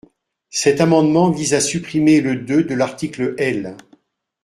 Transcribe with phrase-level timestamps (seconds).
[0.49, 3.77] Cet amendement vise à supprimer le deux° de l’article L.